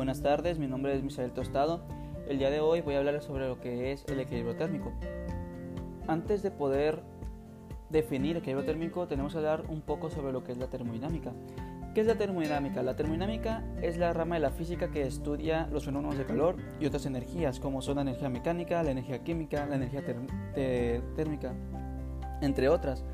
Buenas 0.00 0.22
tardes, 0.22 0.58
mi 0.58 0.66
nombre 0.66 0.96
es 0.96 1.02
Misael 1.02 1.30
Tostado. 1.32 1.82
El 2.26 2.38
día 2.38 2.48
de 2.48 2.60
hoy 2.60 2.80
voy 2.80 2.94
a 2.94 2.98
hablar 3.00 3.20
sobre 3.20 3.46
lo 3.46 3.60
que 3.60 3.92
es 3.92 4.06
el 4.06 4.18
equilibrio 4.18 4.56
térmico. 4.56 4.92
Antes 6.06 6.42
de 6.42 6.50
poder 6.50 7.02
definir 7.90 8.30
el 8.30 8.36
equilibrio 8.38 8.64
térmico, 8.64 9.06
tenemos 9.06 9.32
que 9.32 9.38
hablar 9.40 9.64
un 9.68 9.82
poco 9.82 10.08
sobre 10.08 10.32
lo 10.32 10.42
que 10.42 10.52
es 10.52 10.58
la 10.58 10.68
termodinámica. 10.68 11.32
¿Qué 11.94 12.00
es 12.00 12.06
la 12.06 12.14
termodinámica? 12.14 12.82
La 12.82 12.96
termodinámica 12.96 13.62
es 13.82 13.98
la 13.98 14.14
rama 14.14 14.36
de 14.36 14.40
la 14.40 14.48
física 14.48 14.90
que 14.90 15.02
estudia 15.02 15.68
los 15.70 15.84
fenómenos 15.84 16.16
de 16.16 16.24
calor 16.24 16.56
y 16.80 16.86
otras 16.86 17.04
energías, 17.04 17.60
como 17.60 17.82
son 17.82 17.96
la 17.96 18.00
energía 18.00 18.30
mecánica, 18.30 18.82
la 18.82 18.92
energía 18.92 19.22
química, 19.22 19.66
la 19.66 19.76
energía 19.76 20.02
térmica, 21.14 21.52
entre 22.40 22.70
otras. 22.70 23.04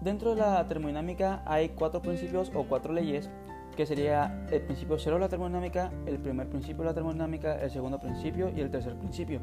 Dentro 0.00 0.30
de 0.30 0.40
la 0.40 0.66
termodinámica 0.66 1.44
hay 1.46 1.68
cuatro 1.68 2.02
principios 2.02 2.50
o 2.56 2.64
cuatro 2.64 2.92
leyes 2.92 3.30
que 3.76 3.86
sería 3.86 4.46
el 4.50 4.62
principio 4.62 4.98
cero 4.98 5.16
de 5.16 5.20
la 5.20 5.28
termodinámica, 5.28 5.90
el 6.06 6.18
primer 6.18 6.48
principio 6.48 6.82
de 6.82 6.90
la 6.90 6.94
termodinámica, 6.94 7.60
el 7.60 7.70
segundo 7.70 7.98
principio 7.98 8.50
y 8.54 8.60
el 8.60 8.70
tercer 8.70 8.94
principio. 8.96 9.40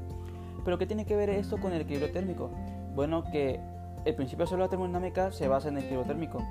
Pero 0.64 0.78
¿qué 0.78 0.86
tiene 0.86 1.06
que 1.06 1.16
ver 1.16 1.30
esto 1.30 1.58
con 1.58 1.74
el 1.74 1.82
equilibrio 1.82 2.12
térmico? 2.12 2.50
Bueno, 2.94 3.24
que 3.32 3.60
el 4.06 4.16
principio 4.16 4.46
cero 4.46 4.58
de 4.58 4.66
la 4.66 4.70
termodinámica 4.70 5.32
se 5.32 5.48
basa 5.48 5.70
en 5.70 5.78
el 5.78 5.84
equilibrio 5.84 6.08
térmico. 6.08 6.44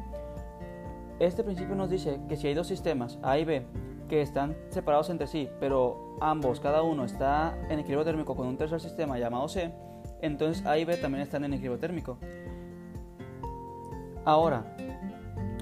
Este 1.19 1.43
principio 1.43 1.75
nos 1.75 1.91
dice 1.91 2.21
que 2.29 2.37
si 2.37 2.47
hay 2.49 2.55
dos 2.55 2.67
sistemas, 2.67 3.19
A 3.23 3.39
y 3.39 3.45
B, 3.45 3.67
que 4.09 4.23
están 4.23 4.57
separados 4.69 5.11
entre 5.11 5.27
sí, 5.27 5.49
pero 5.61 6.17
ambos, 6.21 6.61
cada 6.61 6.83
uno 6.83 7.05
está 7.05 7.57
en 7.71 7.79
equilibrio 7.79 8.05
térmico 8.05 8.37
con 8.37 8.47
un 8.47 8.57
tercer 8.57 8.81
sistema 8.81 9.19
llamado 9.19 9.49
C, 9.49 9.73
entonces 10.21 10.65
A 10.67 10.79
y 10.79 10.85
B 10.85 10.97
también 10.97 11.23
están 11.23 11.45
en 11.45 11.55
equilibrio 11.55 11.79
térmico. 11.79 12.19
Ahora, 14.25 14.77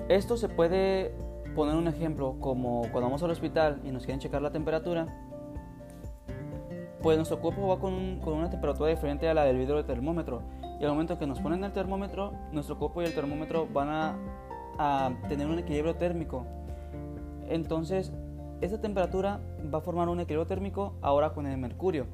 esto 0.09 0.37
se 0.37 0.49
puede 0.49 1.15
poner 1.55 1.75
un 1.75 1.89
ejemplo, 1.89 2.37
como 2.41 2.83
cuando 2.83 3.03
vamos 3.03 3.23
al 3.23 3.31
hospital 3.31 3.81
y 3.85 3.91
nos 3.91 4.05
quieren 4.05 4.21
checar 4.21 4.43
la 4.43 4.51
temperatura, 4.51 5.07
pues 7.03 7.17
nuestro 7.17 7.39
cuerpo 7.39 7.69
va 7.69 7.79
con, 7.79 8.21
con, 8.21 8.35
una 8.35 8.51
temperatura 8.51 8.91
diferente 8.91 9.29
a 9.29 9.35
la 9.35 9.45
del 9.45 9.59
vidrio 9.59 9.77
del 9.77 9.85
termómetro. 9.85 10.43
Y 10.81 10.85
al 10.85 10.91
momento 10.91 11.19
que 11.19 11.27
nos 11.27 11.41
ponen 11.41 11.63
el 11.65 11.73
termómetro, 11.73 12.33
nuestro 12.53 12.79
cuerpo 12.79 13.03
y 13.03 13.05
el 13.05 13.15
termómetro 13.15 13.69
van 13.73 13.89
a, 13.89 14.17
a 14.79 15.13
tener 15.29 15.47
un 15.47 15.59
equilibrio 15.59 15.97
térmico. 15.97 16.47
Entonces, 17.49 18.13
esta 18.61 18.81
temperatura 18.81 19.41
va 19.73 19.79
a 19.79 19.81
formar 19.83 20.09
un 20.09 20.21
equilibrio 20.21 20.47
térmico 20.47 20.95
ahora 21.03 21.31
con 21.31 21.47
el 21.47 21.59
mercurio. 21.59 22.07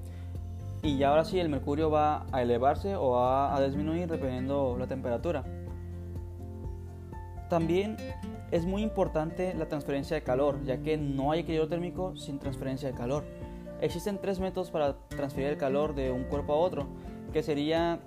Y 0.82 1.02
ahora 1.02 1.24
sí, 1.24 1.38
el 1.38 1.48
mercurio 1.48 1.90
va 1.90 2.26
a 2.32 2.42
elevarse 2.42 2.96
o 2.96 3.10
va 3.10 3.54
a 3.54 3.60
disminuir 3.62 4.08
dependiendo 4.08 4.76
la 4.78 4.86
temperatura. 4.86 5.44
También 7.50 7.96
es 8.52 8.64
muy 8.64 8.80
importante 8.80 9.54
la 9.54 9.66
transferencia 9.66 10.14
de 10.14 10.22
calor, 10.22 10.62
ya 10.64 10.78
que 10.78 10.96
no 10.96 11.32
hay 11.32 11.40
equilibrio 11.40 11.68
térmico 11.68 12.14
sin 12.16 12.38
transferencia 12.38 12.88
de 12.88 12.96
calor. 12.96 13.24
Existen 13.80 14.18
tres 14.18 14.38
métodos 14.38 14.70
para 14.70 14.96
transferir 15.08 15.48
el 15.48 15.56
calor 15.56 15.96
de 15.96 16.12
un 16.12 16.22
cuerpo 16.24 16.52
a 16.52 16.56
otro, 16.56 16.86
que 17.32 17.42
sería 17.42 17.98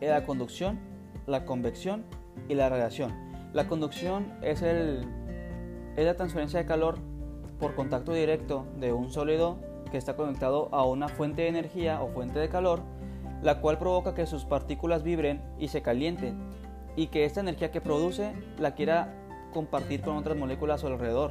la 0.00 0.24
conducción, 0.24 0.78
la 1.26 1.44
convección 1.44 2.04
y 2.48 2.54
la 2.54 2.68
radiación. 2.68 3.12
La 3.52 3.66
conducción 3.66 4.32
es, 4.42 4.62
el, 4.62 5.04
es 5.96 6.04
la 6.04 6.14
transferencia 6.14 6.60
de 6.60 6.66
calor 6.66 6.98
por 7.58 7.74
contacto 7.74 8.12
directo 8.12 8.64
de 8.78 8.92
un 8.92 9.10
sólido 9.10 9.58
que 9.90 9.98
está 9.98 10.14
conectado 10.14 10.68
a 10.70 10.84
una 10.84 11.08
fuente 11.08 11.42
de 11.42 11.48
energía 11.48 12.00
o 12.00 12.08
fuente 12.10 12.38
de 12.38 12.48
calor, 12.48 12.80
la 13.42 13.60
cual 13.60 13.76
provoca 13.78 14.14
que 14.14 14.26
sus 14.26 14.44
partículas 14.44 15.02
vibren 15.02 15.42
y 15.58 15.66
se 15.66 15.82
calienten 15.82 16.57
y 16.98 17.06
que 17.06 17.24
esta 17.24 17.38
energía 17.38 17.70
que 17.70 17.80
produce 17.80 18.32
la 18.58 18.74
quiera 18.74 19.14
compartir 19.52 20.00
con 20.02 20.16
otras 20.16 20.36
moléculas 20.36 20.82
alrededor. 20.82 21.30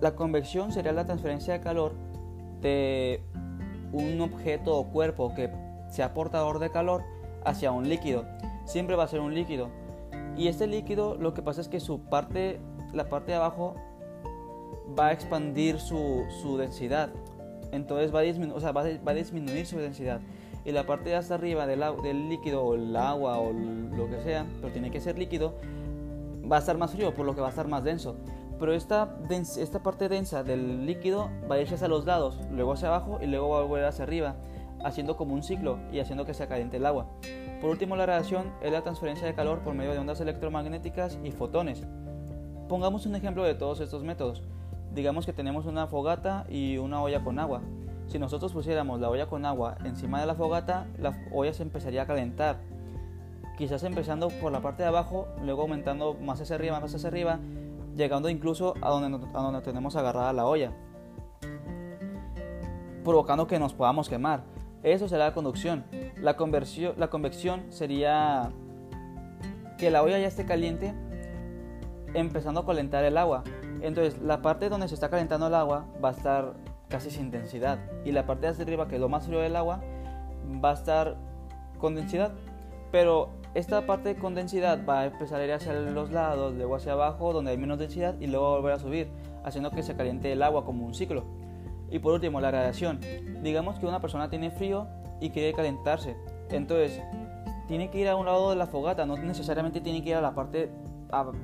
La 0.00 0.16
convección 0.16 0.72
sería 0.72 0.90
la 0.90 1.06
transferencia 1.06 1.52
de 1.52 1.60
calor 1.60 1.94
de 2.60 3.22
un 3.92 4.20
objeto 4.20 4.76
o 4.76 4.88
cuerpo 4.88 5.32
que 5.32 5.48
sea 5.92 6.12
portador 6.12 6.58
de 6.58 6.72
calor 6.72 7.04
hacia 7.44 7.70
un 7.70 7.88
líquido. 7.88 8.24
Siempre 8.64 8.96
va 8.96 9.04
a 9.04 9.08
ser 9.08 9.20
un 9.20 9.32
líquido. 9.32 9.68
Y 10.36 10.48
este 10.48 10.66
líquido 10.66 11.14
lo 11.14 11.32
que 11.32 11.42
pasa 11.42 11.60
es 11.60 11.68
que 11.68 11.78
su 11.78 12.00
parte, 12.00 12.58
la 12.92 13.08
parte 13.08 13.30
de 13.30 13.36
abajo 13.36 13.76
va 14.98 15.06
a 15.06 15.12
expandir 15.12 15.78
su, 15.78 16.26
densidad. 16.58 17.10
Entonces 17.70 18.12
va 18.12 18.22
a, 18.22 18.72
va 18.72 19.12
a 19.12 19.14
disminuir 19.14 19.66
su 19.66 19.78
densidad 19.78 20.20
y 20.68 20.72
la 20.72 20.84
parte 20.84 21.08
de 21.08 21.16
hasta 21.16 21.36
arriba 21.36 21.66
del, 21.66 21.82
del 22.02 22.28
líquido 22.28 22.62
o 22.62 22.74
el 22.74 22.94
agua 22.94 23.38
o 23.38 23.54
lo 23.54 24.10
que 24.10 24.20
sea, 24.20 24.44
pero 24.60 24.70
tiene 24.70 24.90
que 24.90 25.00
ser 25.00 25.18
líquido, 25.18 25.54
va 26.50 26.56
a 26.56 26.58
estar 26.58 26.76
más 26.76 26.92
frío, 26.92 27.14
por 27.14 27.24
lo 27.24 27.34
que 27.34 27.40
va 27.40 27.46
a 27.46 27.50
estar 27.50 27.66
más 27.66 27.82
denso. 27.84 28.16
Pero 28.60 28.74
esta, 28.74 29.16
esta 29.30 29.82
parte 29.82 30.10
densa 30.10 30.42
del 30.42 30.84
líquido 30.84 31.30
va 31.50 31.54
a 31.54 31.60
irse 31.60 31.76
hacia 31.76 31.88
los 31.88 32.04
lados, 32.04 32.38
luego 32.52 32.74
hacia 32.74 32.88
abajo 32.88 33.18
y 33.22 33.26
luego 33.26 33.48
va 33.48 33.60
a 33.60 33.62
volver 33.62 33.86
hacia 33.86 34.04
arriba, 34.04 34.36
haciendo 34.84 35.16
como 35.16 35.32
un 35.32 35.42
ciclo 35.42 35.78
y 35.90 36.00
haciendo 36.00 36.26
que 36.26 36.34
se 36.34 36.46
caliente 36.46 36.76
el 36.76 36.84
agua. 36.84 37.06
Por 37.62 37.70
último, 37.70 37.96
la 37.96 38.04
radiación 38.04 38.52
es 38.60 38.70
la 38.70 38.82
transferencia 38.82 39.26
de 39.26 39.34
calor 39.34 39.60
por 39.60 39.72
medio 39.72 39.92
de 39.92 40.00
ondas 40.00 40.20
electromagnéticas 40.20 41.18
y 41.24 41.30
fotones. 41.30 41.82
Pongamos 42.68 43.06
un 43.06 43.16
ejemplo 43.16 43.42
de 43.42 43.54
todos 43.54 43.80
estos 43.80 44.04
métodos. 44.04 44.42
Digamos 44.92 45.24
que 45.24 45.32
tenemos 45.32 45.64
una 45.64 45.86
fogata 45.86 46.44
y 46.50 46.76
una 46.76 47.00
olla 47.00 47.24
con 47.24 47.38
agua. 47.38 47.62
Si 48.08 48.18
nosotros 48.18 48.52
pusiéramos 48.52 49.00
la 49.00 49.10
olla 49.10 49.26
con 49.26 49.44
agua 49.44 49.76
encima 49.84 50.20
de 50.20 50.26
la 50.26 50.34
fogata, 50.34 50.86
la 50.98 51.12
olla 51.30 51.52
se 51.52 51.62
empezaría 51.62 52.02
a 52.02 52.06
calentar. 52.06 52.56
Quizás 53.58 53.82
empezando 53.84 54.28
por 54.28 54.50
la 54.50 54.60
parte 54.60 54.82
de 54.82 54.88
abajo, 54.88 55.28
luego 55.44 55.62
aumentando 55.62 56.14
más 56.14 56.40
hacia 56.40 56.56
arriba, 56.56 56.80
más 56.80 56.94
hacia 56.94 57.08
arriba, 57.08 57.38
llegando 57.96 58.30
incluso 58.30 58.74
a 58.80 58.88
donde, 58.88 59.26
a 59.34 59.60
tenemos 59.62 59.94
agarrada 59.94 60.32
la 60.32 60.46
olla, 60.46 60.72
provocando 63.04 63.46
que 63.46 63.58
nos 63.58 63.74
podamos 63.74 64.08
quemar. 64.08 64.42
Eso 64.82 65.06
será 65.06 65.26
la 65.26 65.34
conducción. 65.34 65.84
La, 66.16 66.36
la 66.96 67.10
convección 67.10 67.66
sería 67.68 68.52
que 69.76 69.90
la 69.90 70.02
olla 70.02 70.18
ya 70.18 70.28
esté 70.28 70.46
caliente, 70.46 70.94
empezando 72.14 72.60
a 72.60 72.66
calentar 72.66 73.04
el 73.04 73.18
agua. 73.18 73.44
Entonces, 73.82 74.18
la 74.22 74.40
parte 74.40 74.70
donde 74.70 74.88
se 74.88 74.94
está 74.94 75.10
calentando 75.10 75.48
el 75.48 75.54
agua 75.54 75.84
va 76.02 76.08
a 76.08 76.12
estar 76.12 76.67
casi 76.88 77.10
sin 77.10 77.30
densidad. 77.30 77.78
Y 78.04 78.12
la 78.12 78.26
parte 78.26 78.46
de 78.46 78.52
hacia 78.52 78.64
arriba, 78.64 78.88
que 78.88 78.96
es 78.96 79.00
lo 79.00 79.08
más 79.08 79.26
frío 79.26 79.40
del 79.40 79.56
agua, 79.56 79.80
va 80.64 80.70
a 80.70 80.74
estar 80.74 81.16
con 81.78 81.94
densidad. 81.94 82.32
Pero 82.90 83.30
esta 83.54 83.86
parte 83.86 84.16
con 84.16 84.34
densidad 84.34 84.84
va 84.86 85.00
a 85.00 85.06
empezar 85.06 85.40
a 85.40 85.44
ir 85.44 85.52
hacia 85.52 85.72
los 85.72 86.10
lados, 86.10 86.54
luego 86.54 86.76
hacia 86.76 86.92
abajo, 86.92 87.32
donde 87.32 87.50
hay 87.50 87.58
menos 87.58 87.78
densidad, 87.78 88.14
y 88.20 88.26
luego 88.26 88.46
va 88.46 88.52
a 88.52 88.56
volver 88.56 88.72
a 88.72 88.78
subir, 88.78 89.08
haciendo 89.44 89.70
que 89.70 89.82
se 89.82 89.94
caliente 89.94 90.32
el 90.32 90.42
agua 90.42 90.64
como 90.64 90.86
un 90.86 90.94
ciclo. 90.94 91.24
Y 91.90 91.98
por 91.98 92.12
último, 92.14 92.40
la 92.40 92.50
radiación. 92.50 93.00
Digamos 93.42 93.78
que 93.78 93.86
una 93.86 94.00
persona 94.00 94.28
tiene 94.30 94.50
frío 94.50 94.86
y 95.20 95.30
quiere 95.30 95.52
calentarse. 95.52 96.16
Entonces, 96.50 97.02
tiene 97.66 97.90
que 97.90 97.98
ir 97.98 98.08
a 98.08 98.16
un 98.16 98.26
lado 98.26 98.50
de 98.50 98.56
la 98.56 98.66
fogata, 98.66 99.04
no 99.04 99.16
necesariamente 99.16 99.80
tiene 99.80 100.02
que 100.02 100.10
ir 100.10 100.16
a 100.16 100.22
la 100.22 100.34
parte 100.34 100.70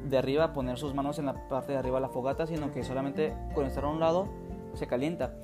de 0.06 0.18
arriba, 0.18 0.52
poner 0.52 0.78
sus 0.78 0.94
manos 0.94 1.18
en 1.18 1.26
la 1.26 1.48
parte 1.48 1.72
de 1.72 1.78
arriba 1.78 1.96
de 1.96 2.02
la 2.02 2.08
fogata, 2.08 2.46
sino 2.46 2.70
que 2.70 2.82
solamente 2.82 3.34
con 3.54 3.66
estar 3.66 3.84
a 3.84 3.88
un 3.88 4.00
lado 4.00 4.28
se 4.76 4.86
calienta. 4.86 5.34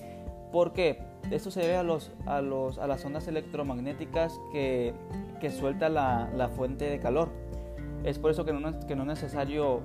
¿Por 0.52 0.72
qué? 0.72 1.02
Esto 1.30 1.50
se 1.50 1.60
debe 1.60 1.76
a, 1.76 1.82
los, 1.82 2.12
a, 2.26 2.40
los, 2.40 2.78
a 2.78 2.86
las 2.86 3.04
ondas 3.04 3.28
electromagnéticas 3.28 4.40
que, 4.52 4.94
que 5.40 5.50
suelta 5.50 5.88
la, 5.88 6.28
la, 6.34 6.48
fuente 6.48 6.86
de 6.86 6.98
calor. 6.98 7.28
Es 8.04 8.18
por 8.18 8.30
eso 8.30 8.44
que 8.44 8.52
no, 8.52 8.80
que 8.80 8.96
no 8.96 9.02
es 9.02 9.08
necesario 9.08 9.80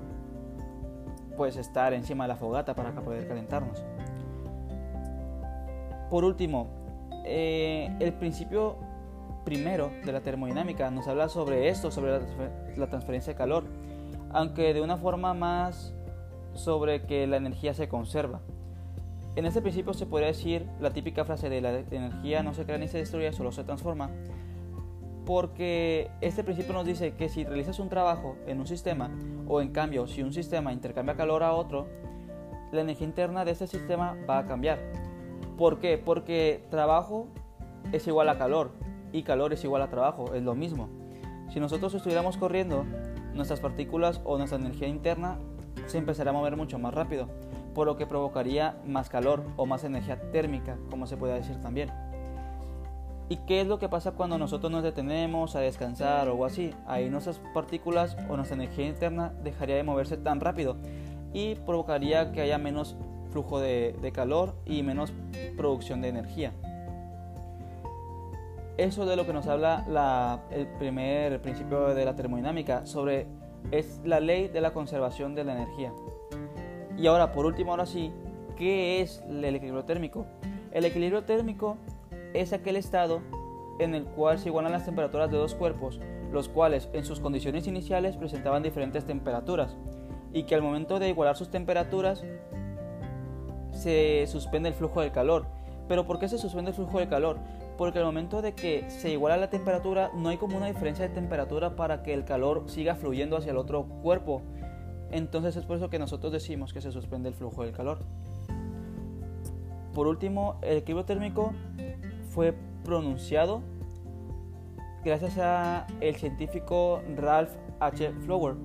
pues, 1.36 1.56
estar 1.56 1.92
encima 1.92 2.24
de 2.24 2.28
la 2.28 2.36
fogata 2.36 2.74
para 2.74 2.92
poder 2.92 3.28
calentarnos. 3.28 3.84
Por 6.10 6.24
último, 6.24 6.68
eh, 7.24 7.94
el 8.00 8.12
principio 8.14 8.76
primero 9.44 9.90
de 10.04 10.12
la 10.12 10.20
termodinámica 10.20 10.90
nos 10.90 11.06
habla 11.06 11.28
sobre 11.28 11.68
esto, 11.68 11.90
sobre 11.90 12.20
la 12.76 12.88
transferencia 12.88 13.32
de 13.32 13.36
calor, 13.36 13.64
aunque 14.32 14.74
de 14.74 14.80
una 14.80 14.96
forma 14.96 15.34
más 15.34 15.94
sobre 16.54 17.02
que 17.02 17.26
la 17.26 17.36
energía 17.36 17.74
se 17.74 17.88
conserva. 17.88 18.40
En 19.36 19.44
este 19.44 19.60
principio 19.60 19.92
se 19.92 20.06
podría 20.06 20.28
decir 20.28 20.66
la 20.80 20.94
típica 20.94 21.26
frase 21.26 21.50
de 21.50 21.60
la 21.60 21.78
energía 21.90 22.42
no 22.42 22.54
se 22.54 22.64
crea 22.64 22.78
ni 22.78 22.88
se 22.88 22.96
destruye, 22.96 23.30
solo 23.34 23.52
se 23.52 23.64
transforma, 23.64 24.10
porque 25.26 26.10
este 26.22 26.42
principio 26.42 26.72
nos 26.72 26.86
dice 26.86 27.12
que 27.16 27.28
si 27.28 27.44
realizas 27.44 27.78
un 27.78 27.90
trabajo 27.90 28.36
en 28.46 28.60
un 28.60 28.66
sistema, 28.66 29.10
o 29.46 29.60
en 29.60 29.72
cambio 29.72 30.06
si 30.06 30.22
un 30.22 30.32
sistema 30.32 30.72
intercambia 30.72 31.16
calor 31.16 31.42
a 31.42 31.52
otro, 31.52 31.86
la 32.72 32.80
energía 32.80 33.06
interna 33.06 33.44
de 33.44 33.50
ese 33.50 33.66
sistema 33.66 34.16
va 34.28 34.38
a 34.38 34.46
cambiar. 34.46 34.78
¿Por 35.58 35.80
qué? 35.80 35.98
Porque 36.02 36.64
trabajo 36.70 37.28
es 37.92 38.06
igual 38.06 38.30
a 38.30 38.38
calor 38.38 38.70
y 39.12 39.22
calor 39.22 39.52
es 39.52 39.62
igual 39.64 39.82
a 39.82 39.90
trabajo, 39.90 40.32
es 40.34 40.42
lo 40.42 40.54
mismo. 40.54 40.88
Si 41.52 41.60
nosotros 41.60 41.92
estuviéramos 41.92 42.38
corriendo, 42.38 42.86
nuestras 43.34 43.60
partículas 43.60 44.22
o 44.24 44.38
nuestra 44.38 44.58
energía 44.58 44.88
interna 44.88 45.38
se 45.84 45.98
empezará 45.98 46.30
a 46.30 46.32
mover 46.32 46.56
mucho 46.56 46.78
más 46.78 46.94
rápido 46.94 47.28
por 47.76 47.86
lo 47.86 47.98
que 47.98 48.06
provocaría 48.06 48.74
más 48.86 49.10
calor 49.10 49.44
o 49.58 49.66
más 49.66 49.84
energía 49.84 50.18
térmica, 50.32 50.78
como 50.88 51.06
se 51.06 51.18
puede 51.18 51.34
decir 51.34 51.60
también. 51.60 51.90
¿Y 53.28 53.36
qué 53.46 53.60
es 53.60 53.66
lo 53.66 53.78
que 53.78 53.90
pasa 53.90 54.12
cuando 54.12 54.38
nosotros 54.38 54.72
nos 54.72 54.82
detenemos 54.82 55.56
a 55.56 55.60
descansar 55.60 56.26
o 56.26 56.30
algo 56.30 56.46
así? 56.46 56.72
Ahí 56.86 57.10
nuestras 57.10 57.38
partículas 57.52 58.16
o 58.30 58.36
nuestra 58.36 58.54
energía 58.56 58.86
interna 58.86 59.34
dejaría 59.44 59.76
de 59.76 59.82
moverse 59.82 60.16
tan 60.16 60.40
rápido 60.40 60.78
y 61.34 61.56
provocaría 61.56 62.32
que 62.32 62.40
haya 62.40 62.56
menos 62.56 62.96
flujo 63.30 63.60
de, 63.60 64.10
calor 64.14 64.54
y 64.64 64.82
menos 64.82 65.12
producción 65.58 66.00
de 66.00 66.08
energía. 66.08 66.54
Eso 68.78 69.04
de 69.04 69.16
lo 69.16 69.26
que 69.26 69.34
nos 69.34 69.48
habla 69.48 70.40
el 70.50 70.66
primer 70.78 71.42
principio 71.42 71.94
de 71.94 72.06
la 72.06 72.16
termodinámica 72.16 72.86
sobre 72.86 73.26
es 73.70 74.00
la 74.02 74.20
ley 74.20 74.48
de 74.48 74.62
la 74.62 74.70
conservación 74.70 75.34
de 75.34 75.44
la 75.44 75.52
energía. 75.52 75.92
Y 76.96 77.06
ahora, 77.06 77.32
por 77.32 77.46
último, 77.46 77.72
ahora 77.72 77.86
sí, 77.86 78.12
¿qué 78.56 79.02
es 79.02 79.22
el 79.28 79.44
equilibrio 79.44 79.84
térmico? 79.84 80.26
El 80.72 80.84
equilibrio 80.84 81.24
térmico 81.24 81.76
es 82.32 82.52
aquel 82.52 82.76
estado 82.76 83.20
en 83.78 83.94
el 83.94 84.04
cual 84.04 84.38
se 84.38 84.48
igualan 84.48 84.72
las 84.72 84.84
temperaturas 84.84 85.30
de 85.30 85.36
dos 85.36 85.54
cuerpos, 85.54 86.00
los 86.32 86.48
cuales 86.48 86.88
en 86.92 87.04
sus 87.04 87.20
condiciones 87.20 87.66
iniciales 87.66 88.16
presentaban 88.16 88.62
diferentes 88.62 89.04
temperaturas, 89.04 89.76
y 90.32 90.44
que 90.44 90.54
al 90.54 90.62
momento 90.62 90.98
de 90.98 91.08
igualar 91.08 91.36
sus 91.36 91.50
temperaturas 91.50 92.24
se 93.72 94.26
suspende 94.26 94.70
el 94.70 94.74
flujo 94.74 95.00
del 95.02 95.12
calor. 95.12 95.46
¿Pero 95.88 96.06
por 96.06 96.18
qué 96.18 96.28
se 96.28 96.38
suspende 96.38 96.70
el 96.70 96.76
flujo 96.76 96.98
del 96.98 97.08
calor? 97.08 97.38
Porque 97.76 97.98
al 97.98 98.06
momento 98.06 98.42
de 98.42 98.54
que 98.54 98.88
se 98.90 99.10
iguala 99.10 99.36
la 99.36 99.50
temperatura 99.50 100.10
no 100.14 100.30
hay 100.30 100.36
como 100.36 100.56
una 100.56 100.66
diferencia 100.66 101.06
de 101.06 101.14
temperatura 101.14 101.76
para 101.76 102.02
que 102.02 102.12
el 102.12 102.24
calor 102.24 102.64
siga 102.66 102.96
fluyendo 102.96 103.36
hacia 103.36 103.52
el 103.52 103.58
otro 103.58 103.84
cuerpo. 104.02 104.42
Entonces 105.10 105.56
es 105.56 105.64
por 105.64 105.76
eso 105.76 105.90
que 105.90 105.98
nosotros 105.98 106.32
decimos 106.32 106.72
que 106.72 106.80
se 106.80 106.92
suspende 106.92 107.28
el 107.28 107.34
flujo 107.34 107.62
del 107.62 107.72
calor. 107.72 107.98
Por 109.94 110.06
último, 110.06 110.58
el 110.62 110.78
equilibrio 110.78 111.04
térmico 111.04 111.52
fue 112.30 112.54
pronunciado 112.84 113.62
gracias 115.04 115.38
a 115.38 115.86
el 116.00 116.16
científico 116.16 117.00
Ralph 117.16 117.52
H. 117.80 118.12
Flower, 118.24 118.56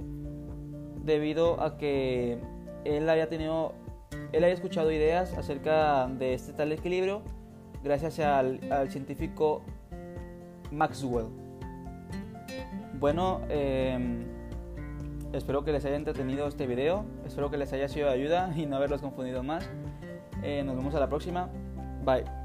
debido 1.04 1.62
a 1.62 1.78
que 1.78 2.40
él 2.84 3.10
había 3.10 3.30
tenido 3.30 3.74
él 4.32 4.44
había 4.44 4.54
escuchado 4.54 4.92
ideas 4.92 5.38
acerca 5.38 6.08
de 6.08 6.34
este 6.34 6.54
tal 6.54 6.72
equilibrio 6.72 7.22
gracias 7.84 8.20
al, 8.20 8.60
científico 8.90 9.62
Maxwell. 10.72 11.28
Bueno, 13.00 13.42
em, 13.50 14.26
espero 15.34 15.64
que 15.64 15.72
les 15.72 15.86
haya 15.86 15.96
entretenido 15.96 16.48
este 16.48 16.68
video, 16.68 17.06
espero 17.26 17.50
que 17.50 17.58
les 17.58 17.72
haya 17.74 17.88
sido 17.88 18.08
de 18.08 18.14
ayuda 18.14 18.54
y 18.56 18.66
no 18.66 18.76
haberlos 18.76 19.02
confundido 19.02 19.44
más. 19.44 19.70
Eh, 20.44 20.64
nos 20.64 20.76
vemos 20.76 20.96
a 20.96 21.00
la 21.00 21.10
próxima. 21.10 21.50
Bye. 22.04 22.41